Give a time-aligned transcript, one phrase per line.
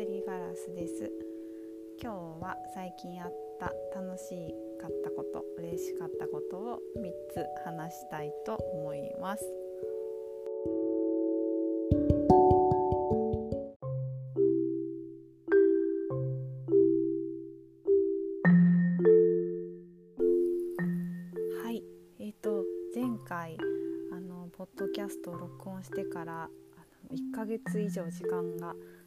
[0.00, 1.12] すりガラスです。
[2.02, 9.44] 今日は最近あった楽しかったこと嬉しかったことを3つ話したいと思います。
[21.62, 21.84] はい。
[22.20, 23.58] えーと前回
[24.12, 26.48] あのポッドキャストを録音してから
[27.10, 28.99] 1ヶ月以上時間が経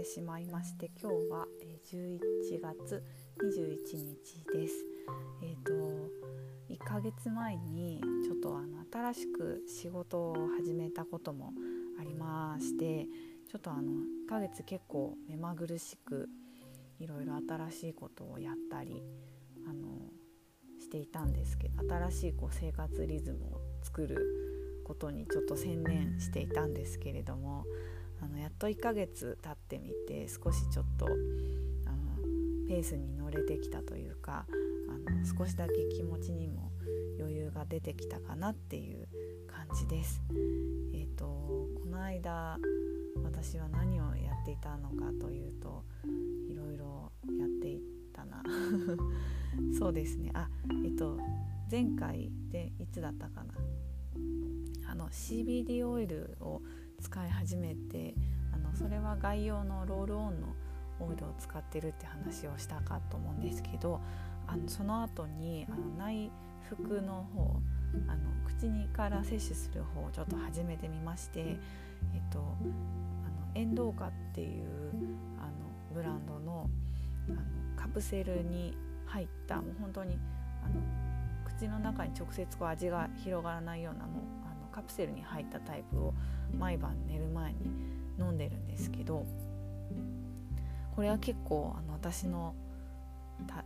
[0.00, 1.46] ってしまいまして今日は
[1.92, 3.04] 11月
[3.42, 4.86] 21日です。
[5.42, 5.72] えーと、
[6.70, 11.52] 1ヶ月前にちょっとあの新しく仕事を始めたことも
[12.00, 13.06] ありまして
[13.50, 16.30] ちょっとあの1ヶ月結構目まぐるしく
[16.98, 19.02] いろいろ新しいことをやったり
[19.68, 20.08] あの
[20.80, 27.64] していたんですけど新しいこう生活リズムを作ることにちょっと専念していたんですけれども
[28.22, 31.16] あのやっと1ヶ月経ってみて少しちょっとあの
[32.68, 34.46] ペースに乗れてきたというか
[34.88, 36.70] あの少しだけ気持ちにも
[37.18, 39.08] 余裕が出てきたかなっていう
[39.46, 40.22] 感じです。
[40.92, 42.58] えーと、この間
[43.22, 45.84] 私は何をやっていたのかというと
[46.48, 47.80] いろいろやっていっ
[48.12, 48.42] たな。
[49.78, 50.30] そうですね。
[50.34, 50.48] あ
[50.84, 51.18] えっ、と
[51.70, 53.54] 前回でいつだったかな。
[54.86, 56.62] あの CBD オイルを
[57.00, 58.14] 使い始めて
[58.52, 60.48] あのそれは外用のロールオンの
[61.00, 64.00] オイルを使ってるって話をしたかと思うんですけど
[64.46, 66.30] あのその後にあの内
[66.68, 67.60] 服の方
[68.06, 71.56] あの口にから摂取する方をちょっと始めてみまして、えっ
[72.30, 74.66] と、あのエンドーカっていう
[75.38, 75.52] あの
[75.94, 76.68] ブランドの
[77.28, 77.38] あの
[77.76, 78.76] カプセルに
[79.06, 80.18] 入ったもう本当に
[80.64, 80.74] あの
[81.44, 84.39] 口の中に直接こう味が広がらないようなもう
[84.70, 86.14] カプセルに入ったタイプを
[86.58, 87.58] 毎晩寝る前に
[88.18, 89.26] 飲んでるんですけど
[90.94, 92.54] これは結構あの私の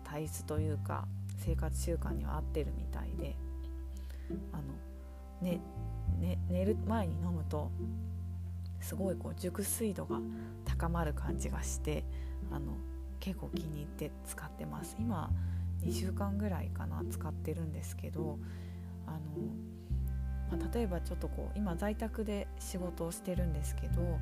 [0.04, 1.06] 体質というか
[1.38, 3.36] 生活習慣には合ってるみたいで
[4.52, 4.62] あの、
[5.42, 5.60] ね
[6.20, 7.70] ね、寝る前に飲むと
[8.80, 10.20] すごいこう熟睡度が
[10.64, 12.04] 高まる感じがして
[12.50, 12.76] あの
[13.20, 14.96] 結構気に入って使ってます。
[14.98, 15.30] 今
[15.82, 18.38] 2週間ぐらいかな使ってるんですけど
[19.06, 19.18] あの
[20.56, 24.18] まあ、例えばちょっとこう今在宅で仕事をしてるんですけど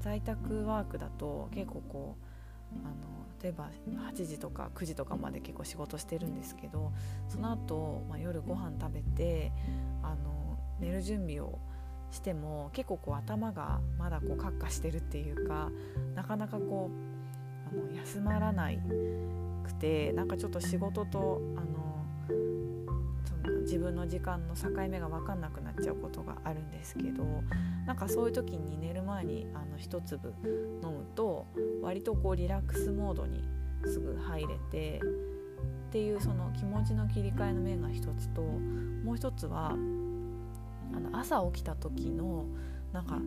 [0.00, 2.26] 在宅ワークだと結構こう
[2.84, 2.94] あの
[3.42, 3.70] 例えば
[4.10, 6.92] 8時とか9時とかまで結構仕事してるんですけど
[7.28, 9.52] その後、まあ夜ご飯食べて
[10.02, 11.58] あの寝る準備を
[12.10, 15.70] しても結構こう頭がまだこうカッカしてるっていうか
[16.14, 18.70] なかなかこうあの休まらな
[19.64, 22.04] くてなんかちょっと仕事とあの
[23.62, 27.24] 自分の時間の境目が分かんなくなっちゃうことがあるんですけど
[27.86, 30.34] なんかそういう時に寝る前にあの一粒
[30.82, 31.46] 飲むと
[31.82, 33.44] 割とこうリラックスモードに
[33.84, 35.00] すぐ入れて
[35.88, 42.46] っていうその気持ちの切り替えの面が一つともう一つはあの朝起きた時の
[42.92, 43.18] なんか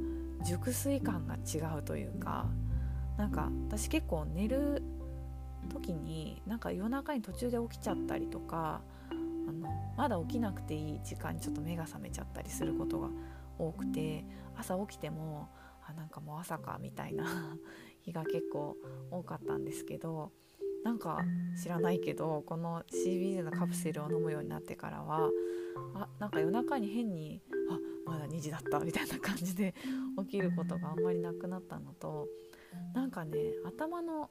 [0.44, 2.48] 熟睡感が違うというか
[3.18, 4.82] なんか私結構寝る
[5.70, 8.82] 時になんか夜中に途中で起きちゃったりとか
[9.50, 9.68] あの
[9.98, 13.10] まだ起きなくていい時間にちょっと目が覚めちゃったりすることが
[13.58, 14.24] 多くて
[14.56, 15.50] 朝起きても
[15.86, 17.26] あなんかもう朝かみたいな
[18.02, 18.78] 日が結構
[19.10, 20.32] 多かったんですけど
[20.84, 21.20] なんか
[21.62, 25.30] 知らないけどこの CBD のカプセルを飲むようになってからは
[25.96, 29.74] あなんか夜中に変にあまだ2時だったみたいな感じで
[30.20, 32.28] 起きることがあんまりなくなったのと
[32.94, 34.30] なんかね頭の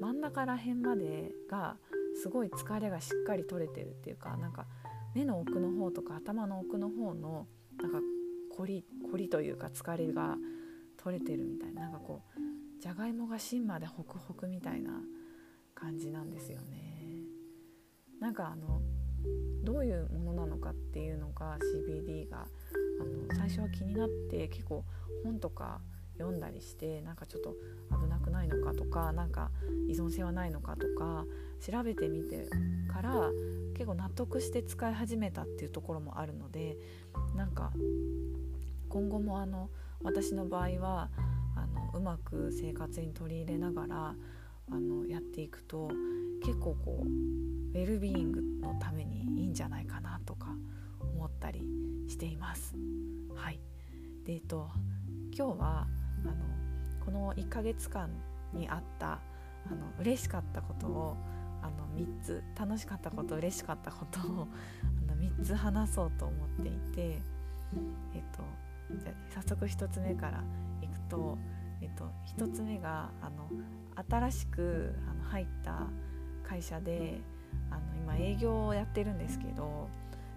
[0.00, 1.76] 真ん中ら辺までが
[2.22, 4.66] すごい疲れがしっかり取れてるっていうかなんか
[5.14, 7.46] 目の奥の方とか頭の奥の方の
[7.80, 7.98] なんか
[8.56, 10.36] 凝り凝りというか疲れが
[10.98, 14.92] 取れてるみたいななんかこうじゃがいもが芯までホクホクみたいな
[15.74, 17.24] 感じなんですよね。
[18.20, 18.82] なんかあの
[19.64, 22.46] どういうものなのかっていうのが CBD が
[23.00, 24.84] あの最初は気になって結構
[25.24, 25.80] 本とか
[26.20, 27.54] 読んだりしてなんかちょっと
[28.02, 29.50] 危なくないのかとかなんか
[29.88, 31.24] 依存性はないのかとか
[31.60, 32.46] 調べてみて
[32.92, 33.30] から
[33.74, 36.76] 結構納得して使い始めたっていうところもあるので
[37.34, 37.72] なんか
[38.88, 39.70] 今後もあの
[40.02, 41.10] 私の場合は
[41.56, 44.14] あのうまく生活に取り入れながら
[44.72, 45.90] あのやっていくと
[46.44, 50.48] 結構こうウェルビーイングのためにいいんじゃないかなとか
[51.00, 51.62] 思ったり
[52.08, 52.74] しています。
[53.34, 53.60] はい、
[54.24, 54.68] でえっと
[55.36, 55.86] 今日は
[56.24, 56.34] あの
[57.04, 58.10] この1ヶ月間
[58.52, 59.20] にあった
[59.66, 61.16] あの嬉しかったことを
[61.62, 64.48] あの3つ楽しかったこと嬉しかったことを
[65.08, 67.00] あの3つ話そうと思っていて、
[68.14, 68.42] えっと、
[68.98, 70.42] じゃ早速1つ目から
[70.82, 71.36] いくと、
[71.82, 73.48] えっと、1つ目があの
[74.08, 75.86] 新しくあの入った
[76.48, 77.20] 会社で
[77.70, 79.88] あの今営業をやってるんですけど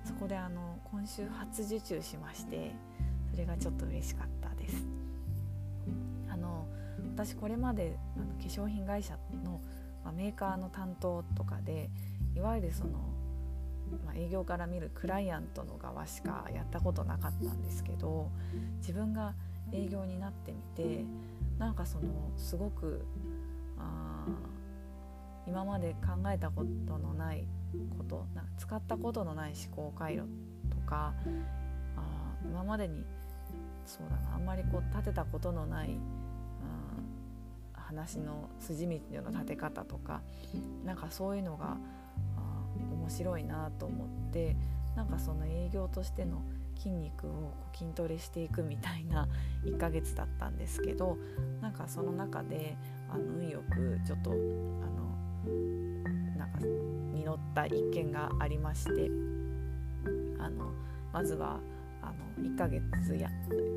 [0.03, 2.71] そこであの今週初受注しまして
[3.31, 5.02] それがちょっと嬉しかったです。
[7.13, 9.61] 私これまであの化粧品会社の、
[10.03, 11.91] まあ、メーカーの担当とかで
[12.35, 12.91] いわゆるその、
[14.03, 18.29] まあ、営業から見るクライアントの側しかやったことなかったんですけど
[18.79, 19.35] 自分が
[19.71, 21.05] 営業になってみて
[21.59, 23.05] なんかそのすごく
[23.77, 24.25] あ
[25.45, 27.45] 今まで考えたことのない
[27.97, 30.23] ことな使ったことのない思考回路
[30.71, 31.13] とか
[31.95, 32.01] あ
[32.43, 33.03] 今までに
[33.85, 35.99] そうだなあんまりこう立てたことのない
[37.93, 40.21] 話の筋道の立て方とか
[40.83, 41.77] なんかそういうのが
[42.91, 44.55] 面白いなと思って
[44.95, 46.41] なんかその営業としての
[46.77, 49.27] 筋肉を筋トレしていくみたいな
[49.63, 51.17] 1ヶ月だったんですけど
[51.61, 52.75] なんかその中で
[53.09, 54.41] あの運よくちょっとあの
[56.37, 56.59] なんか
[57.13, 59.09] 実った一件がありまして
[60.39, 60.73] あの
[61.11, 61.59] まずは
[62.01, 62.07] あ
[62.39, 62.81] の1ヶ月
[63.15, 63.29] や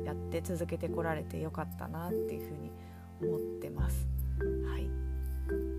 [0.03, 2.71] やって続けてこられてよかったなっていうふうに
[3.21, 4.07] 思ってます。
[4.69, 4.89] はい。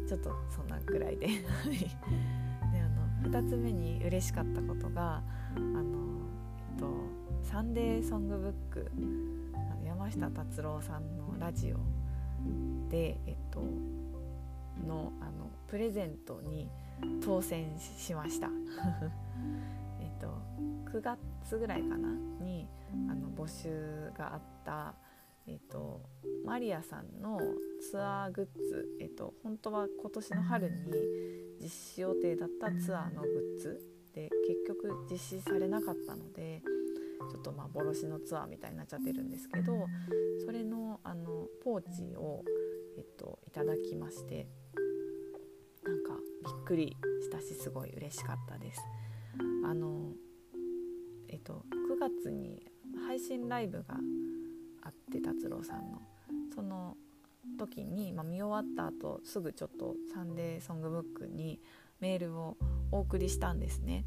[0.08, 1.26] ちょっとそんなぐらいで。
[1.26, 1.35] で
[2.81, 2.88] あ
[3.26, 5.23] の2つ目に嬉しかったことが
[5.56, 5.99] あの、
[6.75, 6.87] えっと、
[7.43, 8.90] サンデーソングブック
[9.55, 11.76] あの山下達郎さんのラジオ
[12.90, 13.61] で、えっと、
[14.87, 16.69] のあのプレゼントに
[17.23, 18.49] 当選しました。
[20.00, 20.29] えっと
[20.91, 22.08] 9月ぐらいかな？
[22.41, 22.67] に
[23.08, 24.94] あの募集があった
[25.49, 26.03] えっと、
[26.45, 27.41] マリアさんの
[27.81, 30.77] ツアーグッズ、えっと、本当は今年の春に
[31.61, 33.29] 実施予定だったツアーのグ
[33.59, 33.81] ッズ
[34.15, 36.62] で結局実施されなかったので
[37.31, 39.87] ちょっと幻のツアーみたいになっちゃってるんですけど
[40.45, 42.44] それのあのポーチを、
[42.97, 44.47] えっと、いただきまして
[45.85, 46.12] なんか
[46.44, 48.81] びっくりしたしすごい嬉しかったです。
[49.65, 50.12] あの
[51.31, 52.62] えっと、9月に
[53.06, 53.97] 配信ライブが
[54.88, 56.00] あって達郎さんの
[56.55, 56.96] その
[57.58, 61.61] 時に、まあ、見終わった後すぐちょっと「サンデーソングブック」に
[62.00, 62.56] メールを
[62.90, 64.05] お送りしたんですね。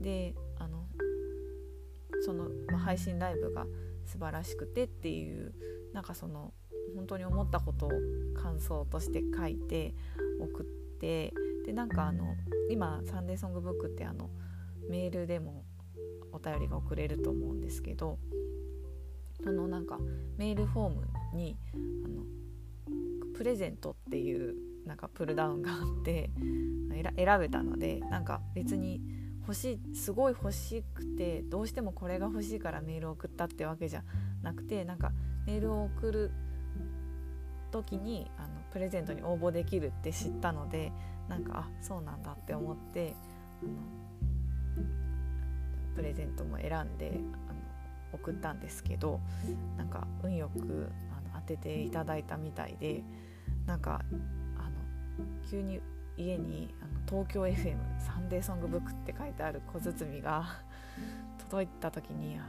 [0.00, 0.86] であの
[2.24, 3.66] その、まあ、配信ライブが
[4.04, 5.54] 素晴らしくてっていう
[5.92, 6.52] なんかその
[6.94, 7.90] 本当に思ったことを
[8.34, 9.94] 感想として書いて
[10.40, 10.64] 送っ
[10.98, 11.32] て
[11.64, 12.34] でなんかあの
[12.70, 14.30] 今「サンデーソングブック」ってあの
[14.88, 15.64] メールでも
[16.32, 18.18] お便りが送れると思うんですけど
[19.42, 19.98] そのなんか
[20.36, 22.22] メールフォームにあの
[23.34, 24.54] プレゼントっていう
[24.86, 26.30] なんかプルダウンがあって
[27.16, 29.00] 選べたのでなんか別に
[29.40, 34.04] 欲しいすごい欲しくてどうしてもこれが欲しいからメールを送ったってわけじゃ
[34.42, 35.12] なくてなんか
[35.46, 36.30] メールを送る
[37.70, 40.92] 時にあのプレゼントに応募できるって知ったので
[41.28, 43.14] なんかあそうなんだって思って
[43.62, 43.72] あの
[45.94, 47.20] プレゼントも選んで
[48.14, 49.20] 送ったんですけど
[49.76, 53.02] なんか運よくあの当てていただいたみたいで
[53.66, 54.00] なんか
[54.58, 54.70] あの
[55.50, 55.80] 急に
[56.16, 60.44] 家にあの東京 FM サンデーソングブックって書いてある小包が
[61.38, 62.46] 届いた時にあ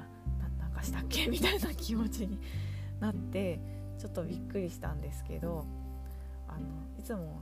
[0.59, 1.27] なんかしたっけ？
[1.29, 2.39] みたいな気持ちに
[2.99, 3.59] なって
[3.97, 5.65] ちょっとびっくりしたんですけど
[6.47, 6.59] あの
[6.99, 7.41] いつも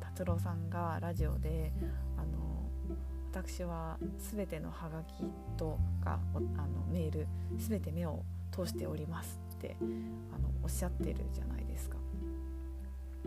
[0.00, 1.72] 達郎さんがラジオで
[2.16, 2.55] あの
[3.36, 3.98] 私は
[4.34, 5.22] 全てのハガキ
[5.58, 7.26] とかあのメール
[7.58, 11.98] 全て目を通しておりますってあのおっしゃってるじゃないですか。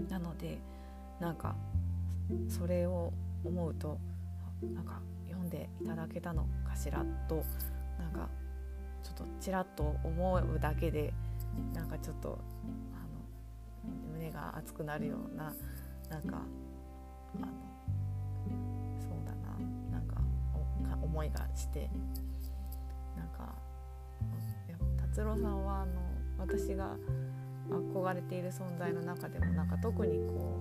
[0.09, 0.57] なので
[1.19, 1.55] なんか
[2.47, 3.13] それを
[3.45, 3.99] 思うと
[4.73, 7.43] なんか読んでいただけたのかしらと
[7.99, 8.29] なんか
[9.03, 11.13] ちょっとちらっと思うだけで
[11.75, 12.39] なんかちょっと
[12.95, 15.53] あの胸が熱くなるような
[16.09, 16.41] なんか
[17.35, 17.68] あの
[21.19, 21.89] 思いがして
[23.17, 23.53] なんか
[24.97, 26.01] 達郎さんはあの
[26.37, 26.95] 私が
[27.69, 30.57] 憧れている存在の中でもなんか特にこ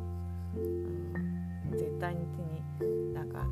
[0.57, 3.45] う、絶対に手になんかあ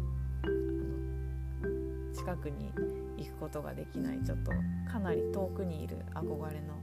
[0.49, 2.73] の近くに
[3.17, 4.51] 行くことができないちょっと
[4.91, 6.75] かなり遠くにいる憧れの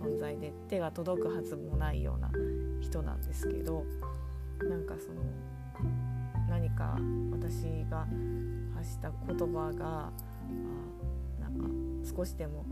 [0.00, 2.30] 存在で手が届くはずもないような
[2.80, 3.84] 人なんですけど
[4.62, 5.22] なんかその
[6.48, 6.96] 何か
[7.32, 8.06] 私が
[8.86, 10.12] した言葉があ
[11.40, 11.68] なんか
[12.16, 12.64] 少しでも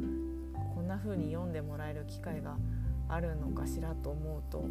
[0.74, 2.56] こんな風に読んでもらえる機会が
[3.08, 4.64] あるのかしらと思うと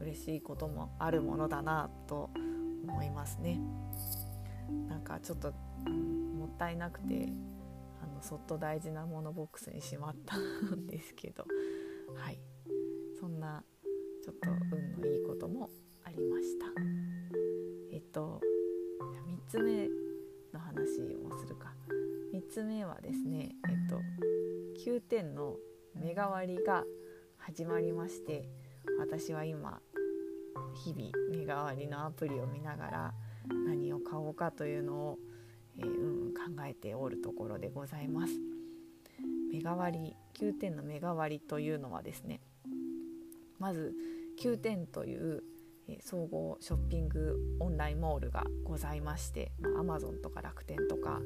[0.00, 2.30] 嬉しいこともあるものだなと
[2.86, 3.58] 思いますね。
[4.88, 5.52] なんかちょっと
[5.90, 7.28] もったいなくて
[8.02, 11.44] あのそっと大事なものボックスにしまったんですけど
[12.16, 12.38] はい
[13.18, 13.62] そんな
[14.24, 15.70] ちょっと運のいいことも
[16.04, 16.66] ありました
[17.92, 18.40] えっと
[19.48, 19.88] 3つ目
[20.52, 21.72] の話をするか
[22.32, 24.00] 3つ目はですねえっと
[24.90, 25.56] 9点の
[25.94, 26.84] 目代わりが
[27.38, 28.48] 始まりまして
[28.98, 29.80] 私は今
[30.74, 33.14] 日々目代わりのアプリを見ながら
[33.66, 35.18] 何を買おうかというのを、
[35.78, 38.32] えー、うん、考えておるところでございます。
[39.52, 42.40] 目代わり9点の目代わりというのはですね
[43.58, 43.94] まず
[44.42, 45.42] 9点という、
[45.88, 51.20] え、総合ショッピングオンラインモールがございまして、まあ、Amazon とか楽天とか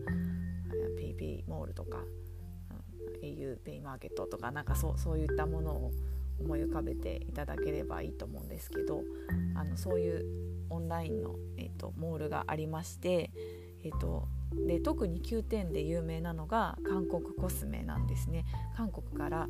[0.99, 5.93] PayPay モールとか、うん、au ペイマーケットとかなんかそうそういったものを
[6.41, 9.03] 思い浮かべていただければいいと思うんですけど
[9.57, 10.25] あのそういう
[10.71, 13.31] オンラインの、えーと、モールがありまして、
[13.85, 14.29] えーと、
[14.67, 18.45] で特に9点で有名なのが韓国コスメなんですね。
[18.77, 19.49] 韓国から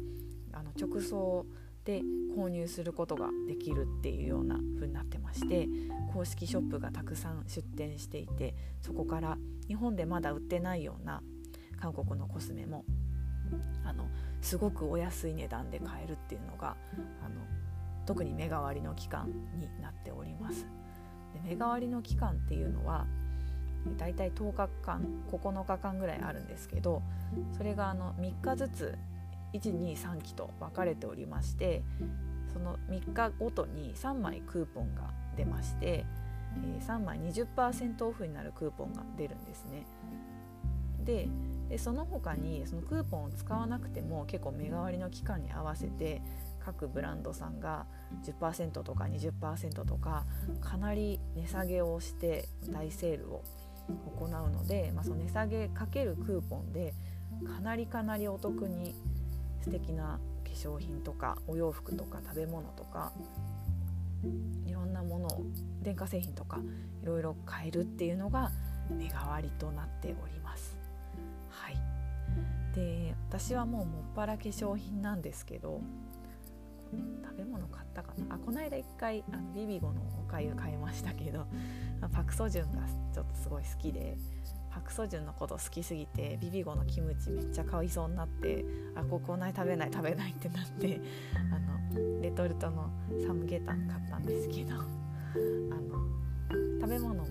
[0.53, 1.47] あの直送
[1.89, 2.03] で
[2.37, 5.67] 購入することができるっていうような風になってまして
[6.13, 11.23] 公式ショップがたくさん出店していてそこから日本でまだ売ってないような
[11.81, 12.85] 韓国のコスメも
[13.87, 14.05] あの
[14.43, 16.77] すごくお安い値段で買えるっていうのが
[17.25, 17.41] あの
[18.05, 20.67] 特に目代わりの期間になっております。
[21.33, 23.07] で目代わりの期間っていうのは
[23.97, 27.03] だいたい10日間9日間ぐらいあるんですけど
[27.57, 28.99] それがあの3日ずつ
[29.55, 31.83] 123期と分かれておりまして
[32.53, 36.05] その3日ごとに3枚クーポンが出まして、
[36.57, 39.87] えー、3枚20%オフになるクーポンが出るんですね。
[41.05, 41.29] で
[41.69, 46.23] でその他にそのクーポンを使わなくても結構目代わりの期間に合わせて
[46.61, 47.87] 各ブランドさんが
[48.25, 50.25] 10%とか20%とか
[50.61, 53.45] かなり値下げをして大セールを
[54.17, 56.95] 行うので、まあ、その値下げかけるクーポンで
[57.47, 58.95] かなりかなりお得に
[59.61, 63.13] 素敵な化粧品とかお洋服とか食べ物とか
[64.67, 65.43] いろんなものを
[65.83, 66.59] 電化製品とか
[67.03, 68.51] いろいろ買えるっていうのが
[68.91, 70.77] 目代わりとなっております。
[71.51, 71.77] はい、
[72.75, 75.81] で私はもうもっぱら化粧品なんですけど
[76.91, 78.37] 食べ物買ったかな？
[78.37, 81.47] あこの間一回あのビビゴのおかゆ買いましたけど
[82.13, 84.17] パク・ソジュンがちょっとすごい好きで
[84.79, 91.01] パク・ソジュンのこと好きすぎてビビゴのキムチめっちゃ買いそうになってあここない食べない食べないってなって
[91.53, 92.89] あのレトルトの
[93.27, 94.87] サムゲタン買ったんですけど あの
[96.81, 97.29] 食べ物も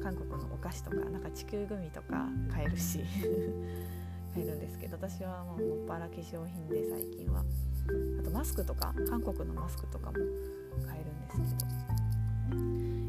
[0.00, 3.00] 韓国のお菓子とかなんか地球グミとか買えるし
[4.32, 7.44] 買えるんですけど私はもうもっぱら化粧品で最近は。
[8.18, 10.12] あとマスクとか韓国のマスクとかも
[10.88, 11.86] 買えるんですけど。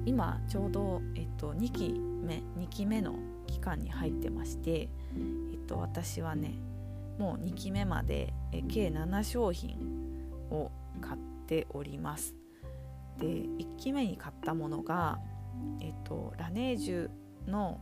[0.06, 3.16] 今ちょうど、えっと、2期目2期目の
[3.58, 4.90] 期間に入ってまして、
[5.52, 6.54] えっと、私はね
[7.18, 8.34] もう2期目まで
[8.70, 9.78] 計7商品
[10.52, 10.72] を
[11.02, 12.36] 買っております。
[13.18, 15.20] で1期目に買ったものが、
[15.82, 17.10] えっと、ラネージュ
[17.48, 17.80] の、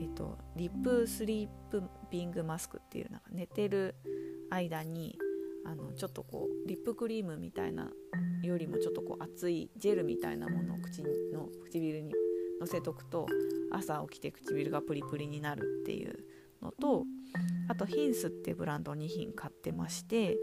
[0.00, 3.94] えっと、リップスリープピングマスクっていうなんか寝てる
[4.48, 5.18] 間に
[5.66, 7.90] あのちょっとこうリップクリームみたいな
[8.42, 11.10] よりもちょっとこう熱いジェルみたいなものを口の
[11.64, 12.14] 唇に
[12.58, 13.26] のせとくと
[13.72, 16.24] 朝起きて唇がプリプリになるっていう
[16.62, 17.04] のと
[17.68, 20.36] あとヒンスってブランド2品買ってまして、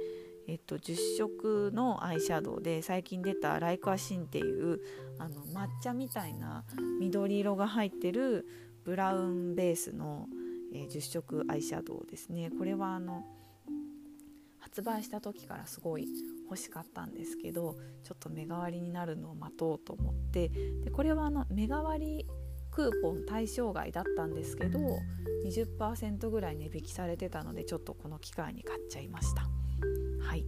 [0.48, 4.80] えっと、10色のアイシャドウで最近出たライクアシンっていう
[5.20, 6.64] あの抹茶みたいな
[7.00, 8.46] 緑色が入ってる
[8.86, 10.28] ブラウンベースの、
[10.74, 12.50] え、10色アイシャドウですね。
[12.58, 13.26] これはあの
[14.60, 16.08] 発売した時からすごい
[16.44, 20.50] 欲しかったんですけどちょっと目代わりになるのを待とうと思って
[20.84, 22.26] でこれはあの目代わり
[22.78, 24.78] クーポン対象外だったんですけど
[25.48, 29.50] 20%ぐらい値引きされてたのでちょっとこの機会に買っちゃいました。
[30.22, 30.46] はい。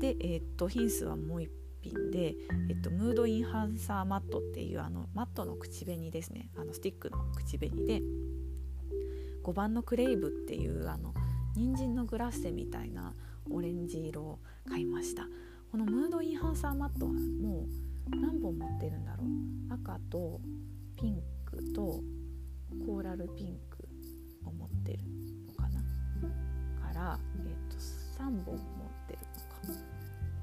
[0.00, 1.50] でえー、っとヒンスはもう1
[1.82, 2.34] 品で、
[2.70, 6.48] えっと、ムードインハンサーマットっていうあのマットの口紅ですね。
[6.56, 8.00] あのスティックの口紅で
[9.44, 11.12] 5番のクレイブっていうあの
[11.54, 13.12] 人参のグラッセみたいな
[13.50, 15.28] オレンジ色を買いました。
[15.70, 17.66] このムードインハンサーマットはも
[18.10, 19.74] う何本持ってるんだろう。
[19.74, 20.40] 赤と
[20.96, 22.00] ピンクと
[22.86, 23.88] コーラルピンク
[24.46, 24.98] を持ってる
[25.46, 25.80] のかな。
[26.88, 27.76] から、えーと、
[28.22, 28.56] 3本持っ
[29.06, 29.18] てる
[29.66, 29.80] のか。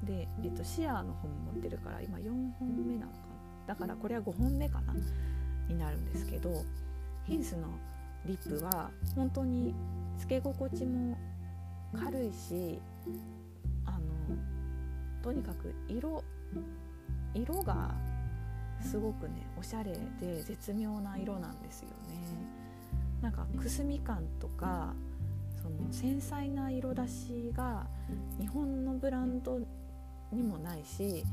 [0.04, 3.66] で、えーと、シアーの本持ってるから今4本目なのかな。
[3.66, 4.94] だからこれは5本目かな。
[5.68, 6.64] になるんですけど
[7.24, 7.68] ヒンスの
[8.26, 9.74] リップは本当に
[10.18, 11.16] つけ心地も
[11.98, 12.80] 軽いし
[13.84, 13.98] あの
[15.22, 16.22] とにかく色
[17.34, 17.94] 色が
[18.82, 22.52] すごくねおしゃれで絶妙な色なんですよね。
[23.20, 24.94] なんかくすみ感とか
[25.62, 27.86] その繊細な色出しが
[28.40, 29.60] 日本のブランド
[30.32, 31.24] にもないし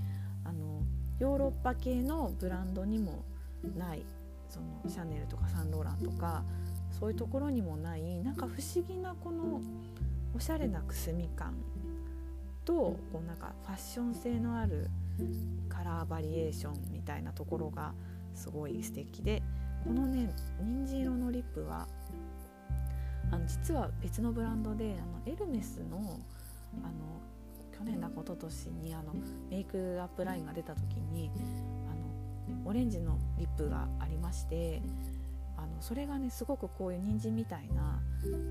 [0.44, 0.84] あの
[1.18, 3.24] ヨーロッパ系のブランドにも
[3.76, 4.06] ない
[4.48, 6.44] そのシャネルとかサンローランとか
[7.00, 9.62] そういうところにもないなんか不思議なこの
[10.36, 11.56] おしゃれなくすみ感
[12.66, 14.90] とこうなんかファッション性のある
[15.68, 17.94] カラーバリエーションみたいなところが
[18.34, 19.42] すごい素敵で
[19.84, 21.88] このね人参色のリップは
[23.32, 25.98] あの実は別のブランドであのエルメスの
[26.84, 27.20] あの
[27.78, 29.14] 去年だか一昨年にあの
[29.50, 31.32] メイクアップラインが出た時に
[31.90, 34.82] あのオレンジのリップがありまして
[35.56, 38.02] あのそれがねすごくこういう人参みたいな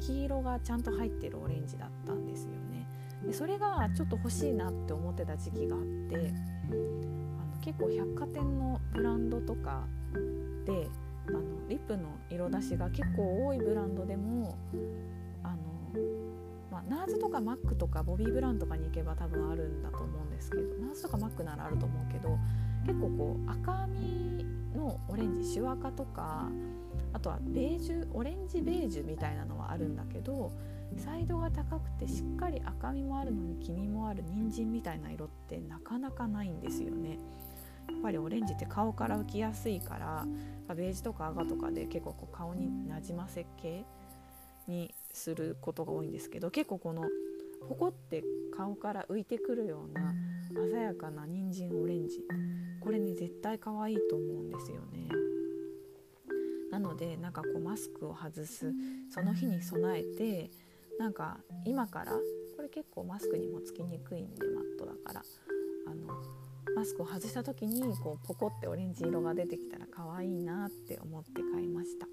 [0.00, 2.86] 黄色がちゃんと入ってるオレンジだったんですよね。
[3.24, 6.32] でそれがちょっと欲しいなって思ってた時期があって
[6.70, 9.86] あの結構百貨店のブランドとか
[10.64, 10.88] で
[11.28, 14.56] あのリップの色出しが結構多いブランドでも
[15.42, 15.56] あの、
[16.70, 22.38] まあ、ナーズとかマックとかボビー・ブラウンとかに行けば多分あるんだと思うんですけどナーズとかマックならあると思うけど
[22.86, 26.48] 結構こう赤みのオレンジシワカとか
[27.12, 30.52] あとはベージュオレンジベージュみたいなのはあるんだけど
[30.96, 37.18] サイドが高くてしっかり赤みもあるのに黄身もある人参みたいな色ってなかなかないんですよね。
[37.90, 40.26] やっぱりオレンジって顔から浮きやすいから
[40.74, 43.84] ベージュとか赤とかで結構こう顔になじませ系
[44.66, 47.04] にすることが多いんですけど結構この
[47.68, 48.22] ポコって
[48.54, 50.14] 顔から浮いてくるような
[50.70, 52.20] 鮮やかな人参オレンジ
[52.80, 55.08] これね絶対可愛いと思うんですよね。
[56.70, 58.72] なのでなんかこうマスクを外す
[59.10, 60.50] その日に備えて
[60.98, 62.12] なんか今から
[62.58, 65.22] これ結構マスクにもつきにくいんでマットだから
[65.86, 66.12] あの
[66.74, 72.08] マスクを外した時にこうポコってオレンジ色が出てきたら可愛いなって思って買いました。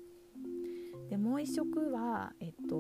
[1.10, 2.76] でもう一色はえっと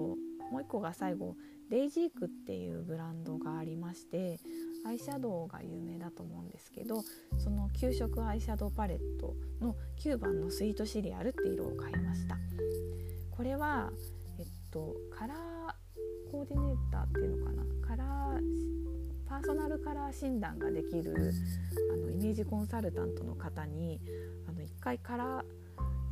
[0.51, 1.37] もう一個が最後
[1.71, 4.39] デイジークっていうブランドがありまして
[4.85, 7.01] アイシャドウが有名だと思うんですけど
[7.39, 12.37] その9色アイシャドウパレットの9番のスイートシリアルって色を買いました。
[13.31, 13.91] これは
[14.37, 15.54] えっとカラー
[16.35, 18.39] コーディネーターっていうのかなカラー
[19.25, 21.33] パーソナルカラー診断ができる
[21.93, 24.01] あのイメージコンサルタントの方に
[24.45, 25.43] あの1回カラー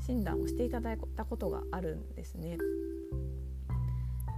[0.06, 2.58] 診断をしていただいたことがあるんですね。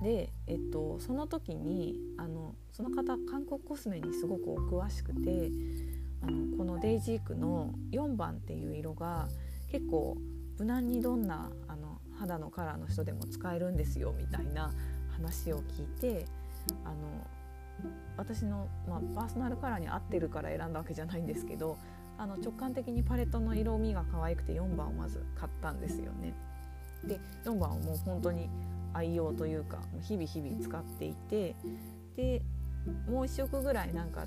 [0.02, 5.52] で、えっと、その時にあのその方韓国コスメにすごくお詳しくて
[6.24, 9.28] あのこのデイジークの4番っていう色が
[9.72, 10.18] 結構
[10.58, 14.74] 無難にどんなあの肌のカラーの人でも使えるんですよみたいな
[15.16, 16.26] 話を聞いて
[16.84, 16.96] あの
[18.18, 21.78] 私の、まあ、パーソナルカラーに合ってるから選んだわけじゃないんですけど
[22.18, 26.34] あの直感的にパレットの色味が可愛くて4番をまず買ったんですよね。
[27.04, 28.50] で4番をもう本当に
[28.94, 31.56] 愛用というか日々日々使っていて
[32.16, 32.42] で
[33.10, 34.26] もう1色ぐらいなんか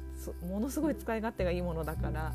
[0.49, 2.35] ものすごい使い勝手がいいものだから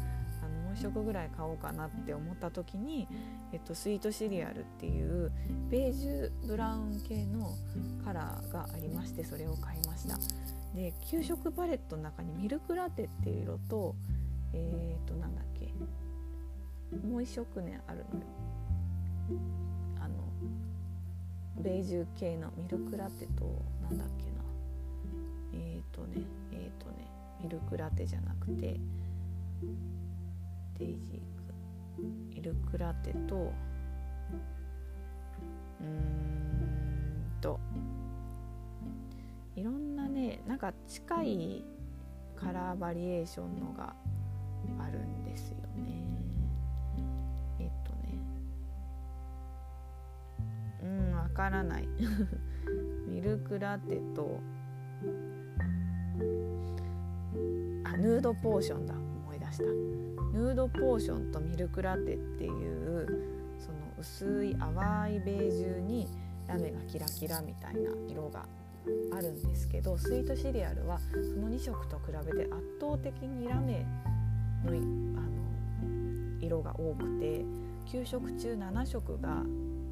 [0.73, 3.07] あのもう1色ぐらい買おうかなって思った時に、
[3.51, 5.31] えっと、スイートシリアルっていう
[5.69, 7.55] ベージュブラウン系の
[8.03, 10.17] カラーがありましてそれを買いました。
[10.75, 13.95] で給食パレットの中にミルクラテっていう色と
[14.53, 15.71] えっ、ー、となんだっけ
[17.07, 18.25] もう一色ねあるのよ
[19.99, 20.15] あの
[21.61, 23.45] ベージュ系のミルクラテと
[23.83, 24.43] なんだっけな
[25.53, 27.07] えっ、ー、とねえっ、ー、とね
[27.43, 28.79] ミルクラテじゃなくて
[30.83, 32.03] デイジーク
[32.35, 37.57] ミルクラテとうーんと
[39.55, 41.63] いろんなねなんか近い
[42.35, 43.95] カラーバリエーションのが
[44.77, 46.03] あるんですよね。
[47.59, 48.19] えっとね。
[50.83, 51.87] うんわからない。
[53.07, 54.39] ミルクラテと
[57.85, 59.02] あヌードポーションだ。
[59.53, 66.07] したヌードポーションとミルクラテっていうその薄い淡いベージュに
[66.47, 68.45] ラメがキラキラみたいな色が
[69.15, 73.85] あるんですけどスイートシリアルはその2色と比べて圧倒的にラメ
[74.65, 77.45] のあの色が多くて
[77.85, 79.43] 9色中7色が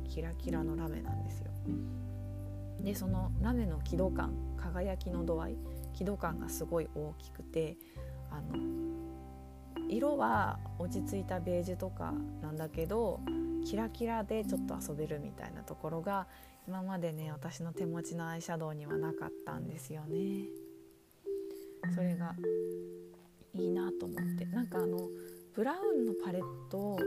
[0.10, 1.52] キラキラのラメなんですよ。
[2.82, 5.58] でそのラメの輝度感輝きの度合い
[5.94, 7.78] 輝度感がすごい大きくて
[8.32, 8.58] あの
[9.92, 13.20] 色は落ち着いたベージュとかなんだけど
[13.66, 16.28] キラキラでちょっと遊べるみたいなところが
[16.68, 20.46] 今までね私の手持ちのアイシャドウにはなかったんですよね。
[21.94, 22.36] それが
[23.54, 25.10] いいなと思ってなんかあの
[25.54, 27.00] ブラウンのパレットを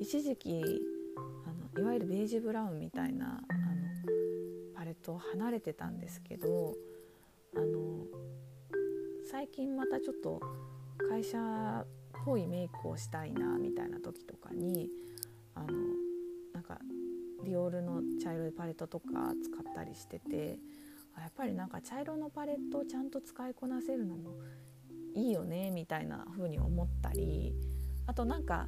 [0.00, 0.62] 一時期
[1.46, 3.66] あのいわゆるベージュブラウンみたいなあの
[4.74, 6.74] パレットを離れてたんですけど
[7.56, 8.04] あの
[9.30, 10.40] 最近またちょっと
[11.08, 11.38] 会社
[12.26, 14.90] ぽいメイクをしたいなみたいな時とかに
[15.54, 15.66] あの
[16.52, 16.78] なんか
[17.44, 19.04] ディオールの茶色いパレットとか
[19.40, 20.58] 使ったりしてて
[21.16, 24.30] やっぱりなんか茶色のパレットをちゃんと使いこなせるのも
[25.14, 27.54] いいよねみたいな風に思ったり
[28.06, 28.66] あとなんか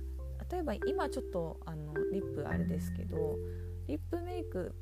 [0.50, 3.36] 例えば今ちょっとあのリップあれですけど
[3.88, 4.72] リップメイク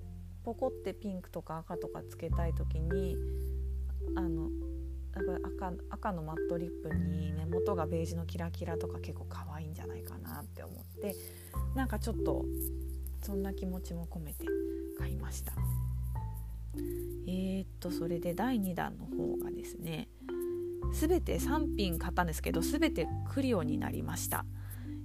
[0.45, 3.17] ポコってピンクとか赤とかつけたい時に
[4.17, 4.51] あの
[5.21, 11.15] 赤赤のマットリップに根元がベージュのキラキラとか結構可愛いんじゃないかなって思って
[11.75, 12.45] なんかちょっと
[13.23, 14.47] そんな気持ちも込めて
[14.99, 15.53] 買いました。
[17.29, 20.09] えー、っとそれで第2弾の方がですね
[20.93, 24.45] 全て3品買ったんですけど全てクリオになりました。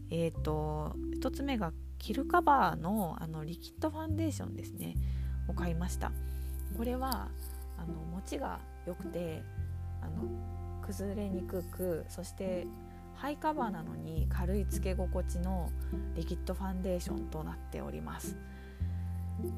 [0.10, 4.96] えー、っと1つ目がキルカバーのあのリキッドファンデーションですね
[5.48, 6.12] を買いました。
[6.78, 7.30] これは
[7.78, 9.44] あの持ちが良くて
[10.02, 10.24] あの
[10.86, 12.68] 崩れにくくそして
[13.16, 15.70] ハイカバーなのに軽いつけ心地の
[16.16, 18.36] リキッドファンデーションとなっております。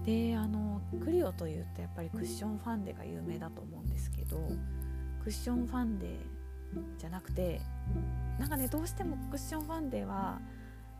[0.05, 4.37] であのクリオというとやっぱりクッションファンデが有名だと思うんですけど
[5.23, 6.19] クッションファンデ
[6.97, 7.61] じゃなくて
[8.39, 10.39] なんかねどうしてもクッションファンデは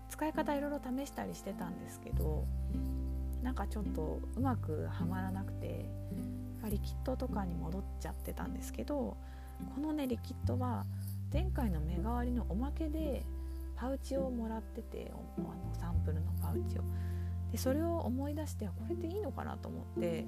[0.09, 2.45] 使い方いろいろ試したりしてたんですけど
[3.41, 5.85] なんかちょっとうまくはまらなくて
[6.69, 9.17] リキッドとかに戻っちゃってたんですけど
[9.75, 10.85] このねリキッドは
[11.31, 13.25] 前回の目代わりのおまけで
[13.75, 16.83] パウチをもらっててあのサンプルのパウチを。
[17.51, 20.25] でそれを思い出してこれっていいのかなと思って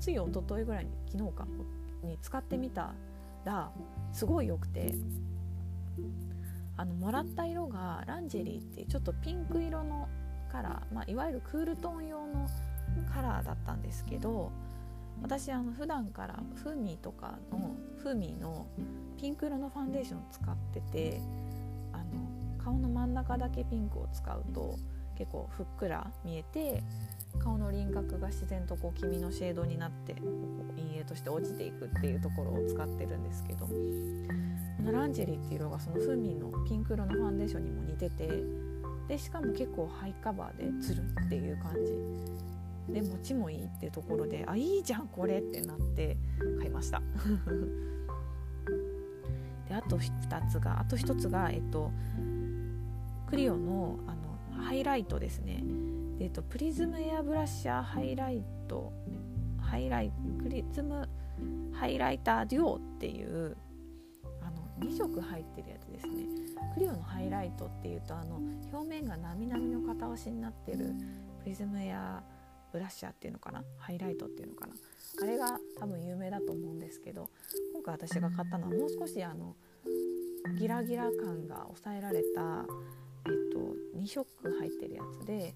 [0.00, 1.46] つい一昨日ぐらいに昨日か
[2.02, 2.94] に使ってみた
[3.44, 3.70] ら
[4.12, 4.94] すごい良くて
[6.76, 10.08] あのもらった色がランジェリーっていうちょっとピンク色の
[10.50, 12.48] カラー、まあ、いわゆるクールトーン用の
[13.12, 14.50] カラーだったんですけど
[15.24, 18.66] 私あの普段からフーミーとかのフーミーの
[19.18, 21.18] ピンク色のファンデーション使ってて
[21.94, 24.78] あの顔の真ん中だけピンクを使うと
[25.16, 26.82] 結構ふっくら見えて
[27.42, 30.12] 顔の輪郭が自然とこう黄身のシェードになって
[30.76, 33.72] 陰影として落ちていくっていうところを使ってるんですけどこ
[34.82, 38.28] のランジェリーっていう色がそのフーミーのピンク色のファンデーションにも似てて
[39.08, 42.53] でしかも結構ハイカバーでつるっていう感じ。
[42.88, 46.16] で持ちもいいっていうところであいいじゃんこれってなって
[46.58, 47.00] 買いました。
[49.68, 51.90] であと2つがあと1つがえっと
[53.26, 55.62] クリオのあのハイライトですね。
[56.18, 58.92] で、えっと、プリズムエアブラッシャーハイライト
[59.58, 61.08] ハイライクリズム
[61.72, 63.56] ハイライターデュオっていう
[64.40, 66.26] あの2色入ってるやつですね。
[66.74, 68.40] クリオのハイライトっていうとあの
[68.72, 70.94] 表面がなみなみの片押しになってる
[71.42, 72.22] プリズムエア
[72.74, 73.62] ブラッシャーっていうのかな？
[73.78, 74.74] ハイライトっていうのかな？
[75.22, 77.30] あれが多分有名だと思うんですけど
[77.72, 79.54] 今回私が買ったのはもう少しあの
[80.58, 82.66] ギラギラ感が抑えられた、
[83.26, 83.60] えっと、
[83.96, 84.26] 2色
[84.58, 85.54] 入ってるやつで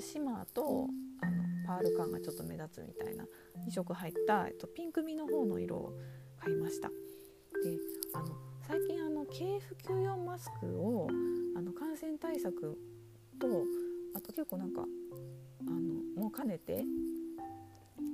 [0.00, 0.88] シマーと
[1.20, 3.24] あのパール感がちょっと目立つみたいな
[3.68, 5.92] 2色入った、えっと、ピンク味の方の色を
[6.40, 6.88] 買いました。
[6.88, 6.94] で
[8.14, 8.34] あの
[8.66, 11.08] 最近あの KF94 マスクを
[11.56, 12.78] あの感染対策
[13.38, 13.64] と
[14.16, 14.82] あと結構なんか
[15.66, 16.84] あのも兼ねて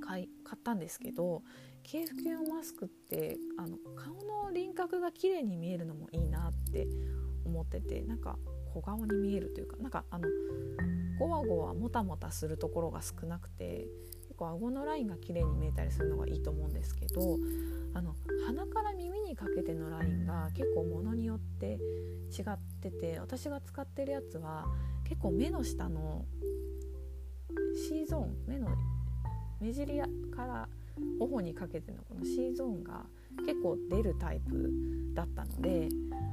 [0.05, 1.43] 買い買ったんですけど
[1.83, 4.13] 警服用マスクってあの顔
[4.45, 6.87] の輪郭が綺麗に見えるのもいいなって
[7.45, 8.37] 思っててなんか
[8.73, 10.27] 小顔に見えるというかなんかあの
[11.19, 13.87] ゴワゴワもたもたするところが少なくて
[14.23, 17.37] 結構顎のラインが綺麗に見えたりするのがいいと思うんですけど
[17.93, 21.79] あの鼻から耳にかけてのラインが結構ものによって
[22.31, 24.65] 違ってて私が使ってるやつは
[25.03, 26.25] 結構目の下の
[27.75, 28.69] C ゾーン目の
[29.59, 30.67] 目尻から
[31.19, 33.05] 頬にかけてのこの C ゾーンが
[33.45, 34.71] 結構出るタイプ
[35.13, 35.89] だったので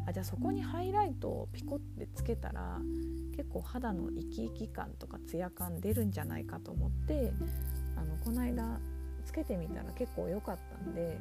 [0.07, 2.81] あじゃあそこにハイライトをピコってつけたら
[3.37, 7.33] 結構肌の生き生き感とかツヤ感出るんじゃないかと思って
[7.97, 8.81] あのこの間
[9.25, 11.19] つけてみたら結構良かったんで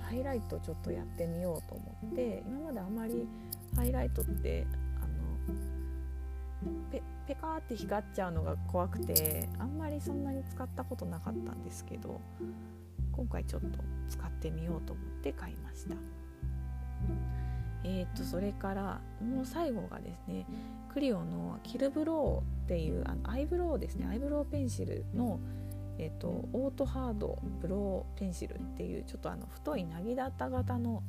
[0.00, 3.26] ハイライトちょっとやってみようと思って今まであまり
[3.74, 4.66] ハイライトって
[5.02, 12.20] あのペペカーって光っちゃうのが怖くてあんまりそんなに使ったことなかったんですけど
[13.12, 15.94] 今回ちょっと使ってみようと思って買いました。
[17.84, 20.46] えー、とそれからもう最後がですね
[20.92, 25.40] クリオのキルブローっていうあのアイブロウですねアイブロウペンシルの
[25.98, 31.02] えーと、オートハードブローペンシルっていうちょっとあの太いなぎだった型の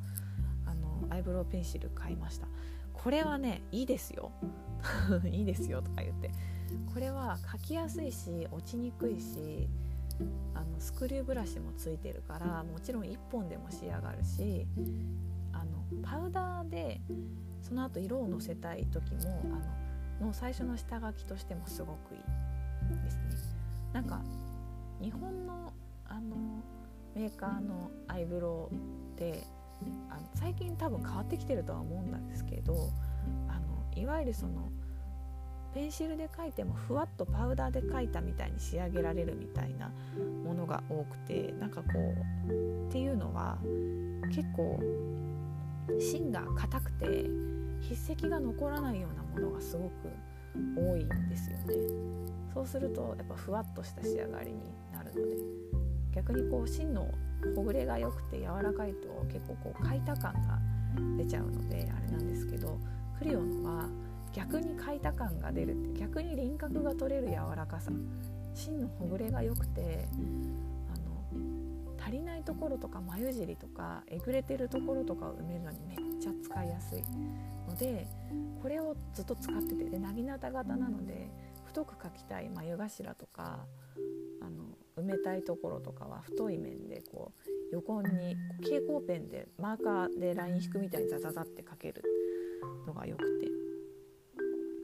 [0.65, 2.47] あのアイブロウペンシル買いました。
[2.93, 4.31] これはねいいですよ
[5.25, 6.31] いいですよとか言って
[6.93, 9.67] これは書きやすいし落ちにくいし
[10.53, 14.67] あのスクリューブラシもついてるからもちろん1本でも仕上がるし
[15.51, 17.01] あのパウダーで
[17.61, 23.23] その後色をのせたい時もあのの最初の下書きとしてもすごくいいですね。
[23.93, 24.21] なんか
[25.01, 25.73] 日本の
[26.05, 26.35] あの
[27.15, 28.77] メーカーのアイブロウっ
[29.17, 29.43] て
[30.09, 32.91] あの最近多分変わってきてるとは思うんですけど
[33.47, 34.69] あのいわゆるその
[35.73, 39.91] ペンシルで描いてもふわっとパウダーで描いたみたいに仕上げられるみたいな
[40.45, 41.87] ものが多くてなんかこ
[42.47, 43.57] うっていうのは
[44.29, 44.79] 結構
[45.99, 47.05] 芯が硬くて
[47.81, 49.91] 筆跡が残らないようなものがすごく
[50.77, 51.73] 多いんですよね。
[52.53, 54.59] そうするとやっぱふわっとした仕上がりに
[54.93, 55.35] なるので
[56.13, 57.07] 逆にこう芯の
[57.55, 60.59] ほぐれが良くて柔らかいと結構こう書いた感が
[61.17, 62.77] 出ちゃうのであれなんですけど
[63.17, 63.89] クリオのは
[64.33, 67.91] 逆に書いた感が出るって逆に輪郭が取れる柔らかさ。
[68.55, 70.07] 芯のほぐれが良くて
[70.93, 77.03] あの足りないところとか眉尻とかえぐれてるところとかを埋めるのにめっちゃ使いやすい
[77.67, 78.07] ので
[78.61, 81.29] これをずっと使っててでなぎなた型なので
[81.65, 83.65] 太く描きたい眉頭とか
[84.41, 92.03] あの埋めたいところとかは太い面でこう横に蛍光ペンでマーカーでライン引くみたいにザザザって描ける
[92.85, 93.63] のがよくて。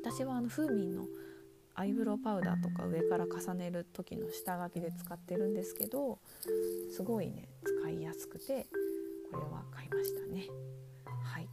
[0.02, 1.06] 私はあのフーミンの
[1.76, 6.20] アイブロウパウダーとか上から重ねる時の下書きで使ってるんですけど
[6.92, 8.68] すごいね使いやすくて
[9.32, 10.48] これは買いましたね。
[11.24, 11.44] はい。
[11.44, 11.48] っ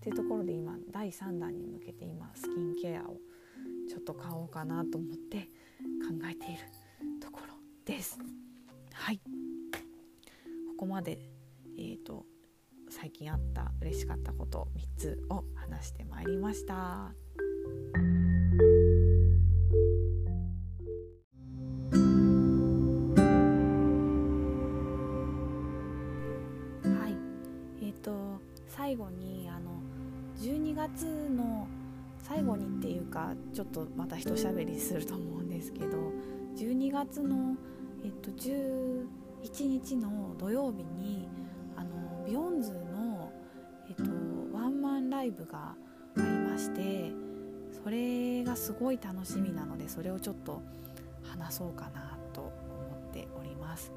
[0.00, 3.18] ていうところで今第3弾に向けて今スキンケアを
[3.88, 5.46] ちょっと買おうかなと思って考
[6.30, 6.62] えている。
[7.84, 8.18] です。
[8.92, 9.20] はい
[10.68, 11.18] ここまで、
[11.76, 12.24] えーと、
[12.88, 16.74] 最近あった嬉しかったこと3つを話してまいりました。
[16.74, 17.12] は
[27.08, 27.16] い、
[27.80, 29.80] えーと最後にあの
[30.38, 31.66] 12月の
[32.18, 36.12] 最後にっていうかちょっとまた一しゃべりすると思うんですけど
[36.56, 37.56] 12月の、
[38.04, 39.06] えっと、11
[39.66, 41.28] 日の土曜日に
[41.76, 43.32] あのビヨンズの、
[43.88, 44.02] えっと、
[44.56, 45.76] ワンマンライブがあ
[46.16, 47.12] りまして
[47.82, 50.62] それがすごい楽しみなのでそれをちょっと
[51.24, 52.50] 話そうかなと思
[53.10, 53.92] っております。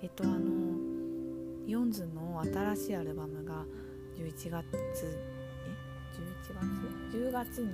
[0.00, 0.38] えっとあの
[1.66, 3.64] ビヨンズの新しいアルバムが
[4.16, 5.38] 11月え
[6.16, 6.54] 11
[7.10, 7.68] 月？10月に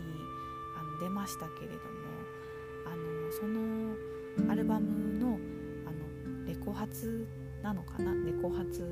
[0.77, 1.81] あの出ましたけれども
[2.87, 3.74] あのその
[4.49, 5.39] アルバムの
[5.87, 7.27] あのレコ発
[7.63, 8.13] なのかな？
[8.25, 8.83] レコ発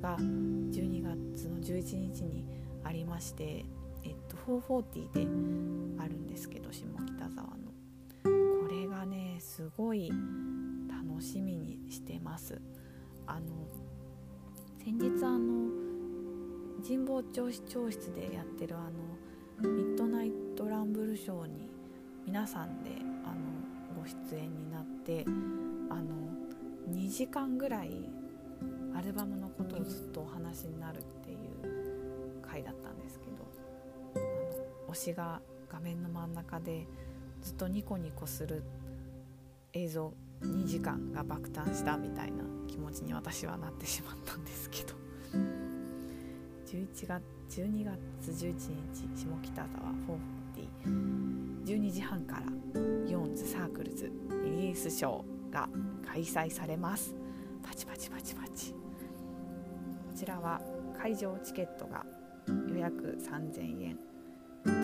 [0.00, 2.44] が12月の11日に
[2.84, 3.64] ありまして、
[4.04, 7.56] えっと、440であるんですけど下北沢の。
[8.24, 10.10] これがねすごい
[10.88, 12.60] 楽しみにしてます。
[13.26, 13.68] あの
[14.84, 15.68] 先日あの
[16.82, 18.90] 神保町市長室でやってるあ
[19.62, 21.68] のミッドナイトランブルショーに
[22.24, 22.90] 皆さんで
[23.24, 23.47] あの
[24.30, 25.24] 出演になって
[25.90, 26.04] あの
[26.90, 27.90] 2時間ぐらい
[28.96, 33.46] アルバムのことをずっとお話になるっていう回だったんですけど
[34.16, 35.40] あの推しが
[35.70, 36.86] 画面の真ん中で
[37.42, 38.62] ずっとニコニコする
[39.72, 44.98] 映像2時間が爆誕したみたいな気持ちに私はなってしまったんですけど。
[46.68, 48.52] 11月12月11
[48.92, 49.68] 日下北沢
[50.84, 51.27] 440
[51.68, 52.46] 12時半から
[53.06, 54.10] ヨンズサークルズ
[54.42, 55.68] リリースショーが
[56.06, 57.14] 開催されます。
[57.62, 58.72] パチパチパチパチ。
[58.72, 58.78] こ
[60.16, 60.62] ちらは
[60.98, 62.06] 会場チケットが
[62.70, 63.98] 予約3000円
[64.64, 64.76] 当日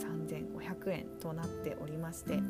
[0.00, 2.40] 3500円となっておりまして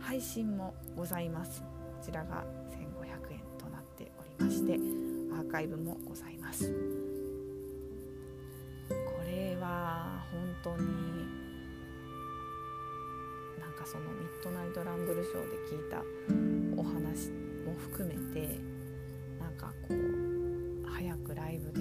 [0.00, 1.62] 配信もございます。
[1.62, 1.66] こ
[2.04, 4.74] ちらが1500円となっておりまして
[5.32, 6.68] アーカイブもございます。
[8.88, 10.26] これは
[10.64, 11.41] 本当に
[13.82, 16.02] かそのミッドナイトランブルショーで聞いた
[16.76, 17.30] お話
[17.66, 18.58] も含めて
[19.40, 21.80] なんかこう早くライブで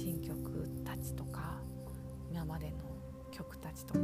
[0.00, 1.60] 新曲たちとか
[2.30, 2.76] 今までの
[3.30, 4.00] 曲たちとか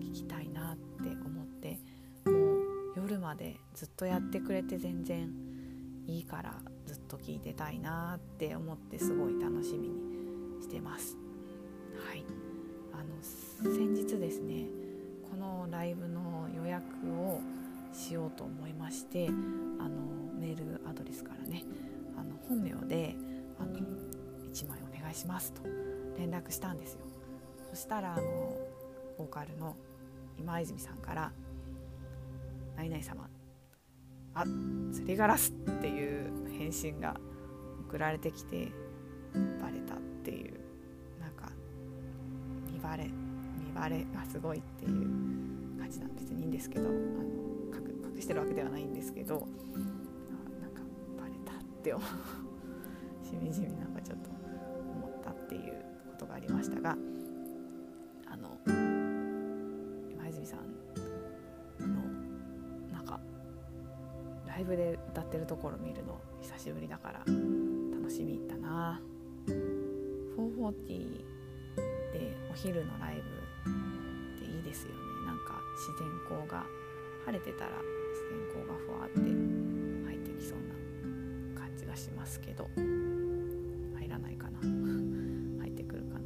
[0.00, 1.78] 聞きたいなって思って
[2.24, 2.62] もう
[2.96, 5.30] 夜までずっとやってくれて全然
[6.06, 6.54] いいから
[6.86, 11.16] ずっと聴いてたいなって思ってすごい楽しみにしてます。
[12.08, 12.24] はい
[12.92, 14.85] あの先日ですね
[15.36, 17.40] のライブの予約を
[17.92, 19.90] しようと思いましてあの
[20.38, 21.64] メールアドレスからね
[22.16, 23.14] あの本名で
[23.58, 23.78] あの
[24.52, 25.62] 1枚お願いしますと
[26.18, 27.00] 連絡したんですよ。
[27.70, 28.22] そしたらあの
[29.18, 29.76] ボーカルの
[30.38, 31.32] 今泉さんから
[32.76, 33.28] 「何々様
[34.34, 34.44] あ
[34.92, 37.18] 釣りガラス」っていう返信が
[37.88, 38.68] 送られてきて
[39.60, 40.54] バレたっていう
[41.20, 41.50] なんか
[42.72, 45.25] 見バレ見バレがすごいっていう
[45.86, 50.80] 感じなん別にいいんですけどあの隠隠してるわけではないんですけどなんか
[51.16, 53.24] バレたって思う。
[53.24, 56.96] しみじみなんかちょっと思ったっていうことがありましたが
[58.28, 58.58] あの
[60.10, 60.60] 今泉さん
[61.80, 62.02] の
[62.92, 63.20] なんか
[64.46, 69.00] ライブで歌ってるところ見るの久しぶりだから楽しみだな。
[69.46, 70.76] 440
[72.12, 73.20] でお昼のライブ
[73.70, 75.15] っていいですよね。
[75.76, 76.64] 自然光が
[77.26, 77.70] 晴れてたら
[78.12, 80.58] 自然光がふわって入ってきそう
[81.54, 82.68] な感じがしますけど。
[83.94, 84.60] 入らないかな。
[84.60, 86.20] 入ってくるかな。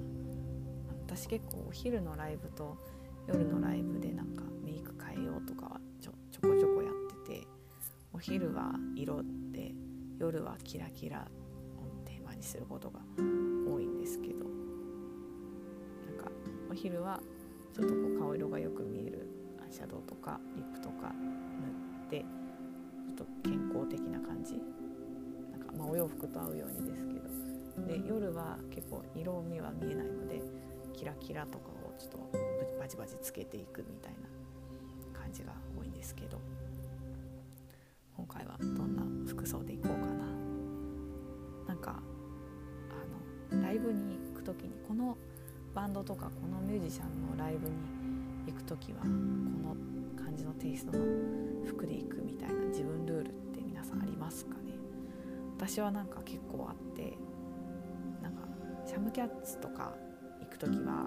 [1.07, 2.77] 私結構お昼のライブと
[3.27, 7.47] 夜のライブでなんかメイク変えようとかはちょちょこちょこやってて
[8.13, 9.73] お昼は色で
[10.19, 11.27] 夜はキラキラ
[11.79, 14.45] をテーマにすることが多いんですけど。
[16.07, 16.31] なんか
[16.71, 17.21] お昼は
[17.73, 19.10] ちょっとこう顔色がよく見え
[19.81, 24.61] シャドウとかリップとか塗ってちょっと健康的な感じ。
[25.51, 27.21] なんかまあお洋服と合うようにですけど。
[27.87, 30.43] で夜は結構色味は見えないので
[30.93, 32.19] キラキラとかをちょっと
[32.79, 34.13] バチバチつけていくみたい
[35.15, 36.39] な感じが多いんですけど。
[38.15, 40.27] 今回はどんな服装でいこうかな。
[41.69, 42.03] なんか
[43.51, 45.17] あのライブに行く時にこの
[45.75, 48.00] バンドとかこのミュージシャンのライブに
[48.47, 49.77] 行く時はこの
[50.23, 51.05] 感じのテイストの
[51.67, 54.73] 服で行くみたいな自分ルールって皆さんありますかね？
[55.57, 57.17] 私はなんか結構あって
[58.23, 58.41] なんか
[58.87, 59.95] シャムキャッツとか
[60.41, 61.07] 行く時は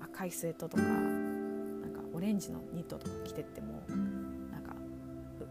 [0.00, 3.82] 赤いスウェットとかなんかオレンジのニットとか着てっても
[4.50, 4.74] なんか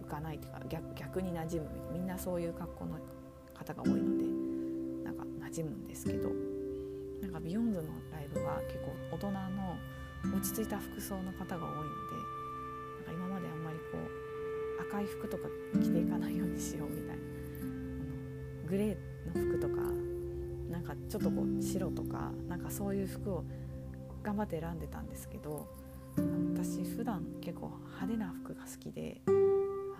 [0.03, 2.97] 浮かないっていうか逆逆に馴染むみんなそういう格好の
[3.53, 4.25] 方が多いので
[5.05, 6.29] なんか馴染むんですけど
[7.21, 8.79] なんかビヨンズのライブは結
[9.11, 9.77] 構大人の
[10.25, 11.89] 落ち着いた服装の方が多いので
[12.97, 15.47] なんか今まであんまりこう赤い服とか
[15.81, 17.31] 着ていかないようにしようみたいな。
[18.71, 19.81] グレーの服とか
[20.69, 23.43] なんかちょっとこう白とかなんかそういう服を
[24.23, 25.67] 頑張って選んでたんですけど
[26.55, 29.31] 私普段結構派手な服が好きであ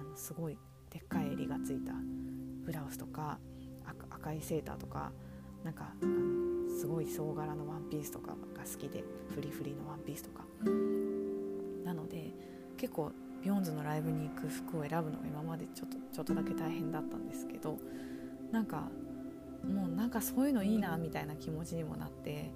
[0.04, 0.58] のすごい
[0.90, 1.92] でっかい襟がついた
[2.64, 3.40] ブラウスとか
[4.10, 5.12] 赤いセーターとか
[5.66, 6.41] なんかあの
[6.82, 9.04] すごい総柄のワンピースとかが好きで
[9.36, 10.44] フリフリのワンピースとか。
[11.86, 12.34] なので
[12.76, 13.12] 結構
[13.44, 17.78] ビヨンズのライブに行く服を選ぶのが今までちょっとちょっとだけ大変だったんですけど
[18.52, 18.90] なんか
[19.64, 22.50] もうなんかそういうのいいなみたいな気持ちにもなって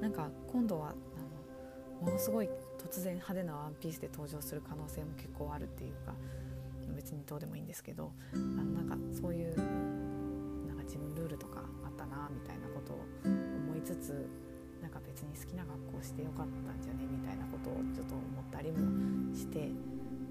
[0.00, 6.14] なんか今度はあのものすごい突然派手なワンピースで登場する可能性も結構あるっていうか
[6.96, 9.56] 別にどうでもいいんですけどあのなんかそういう
[10.66, 11.59] なんか自分ルールとか
[14.00, 14.26] つ
[14.82, 18.78] なんか別に好きな格好してよかったんじゃねみたいなことをちょっと思ったりも
[19.34, 19.70] して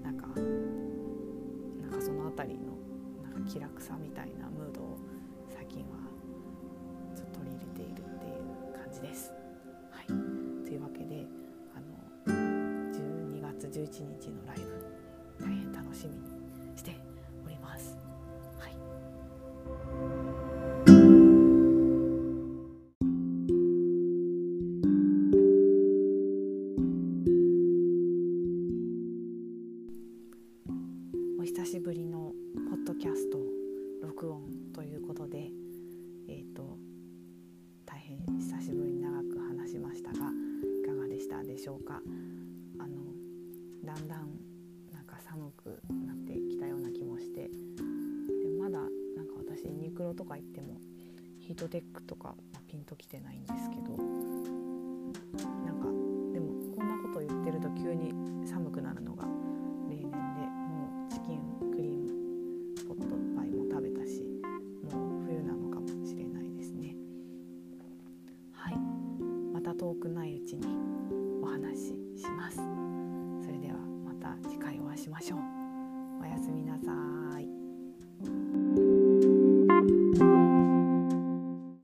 [0.02, 2.74] なんかなんかその辺りの
[3.22, 4.98] なんか気楽さみたいなムードを
[5.48, 5.96] 最近は
[7.14, 9.32] ちょっと取り入れているっていう感じです。
[9.90, 10.12] はい、と
[10.74, 11.26] いうわけで
[11.74, 12.34] あの
[12.96, 13.86] 12月11
[14.20, 16.29] 日のライブ大変楽しみに
[53.00, 53.79] きてないんですけ